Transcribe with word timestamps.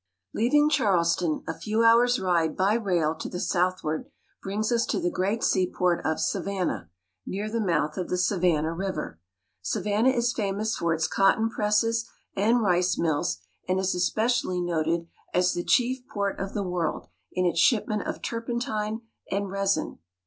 LEAVING 0.33 0.67
Charleston, 0.67 1.43
a 1.47 1.53
few 1.53 1.83
hours' 1.83 2.19
ride 2.19 2.57
by 2.57 2.73
rail 2.73 3.13
to 3.13 3.29
the 3.29 3.39
/ 3.39 3.39
southward 3.39 4.09
brings 4.41 4.71
us 4.71 4.83
to 4.87 4.99
the 4.99 5.11
great 5.11 5.43
seaport 5.43 6.03
of 6.03 6.19
Savannah, 6.19 6.89
nearthe 7.27 7.63
mouth 7.63 7.93
ofthe 7.97 8.17
Savannah 8.17 8.73
River. 8.73 9.19
Savannah 9.61 10.09
is 10.09 10.33
famous 10.33 10.75
for 10.75 10.91
its 10.95 11.07
cotton 11.07 11.51
presses 11.51 12.09
and 12.35 12.63
rice 12.63 12.97
mills, 12.97 13.41
and 13.67 13.79
is 13.79 13.93
especially 13.93 14.59
noted 14.59 15.07
as 15.35 15.53
the 15.53 15.63
chief 15.63 16.07
port 16.07 16.39
of 16.39 16.55
the 16.55 16.63
world 16.63 17.05
in 17.33 17.45
its 17.45 17.59
shipment 17.59 18.01
of 18.07 18.23
turpentine 18.23 19.01
and 19.29 19.51
rosin. 19.51 19.99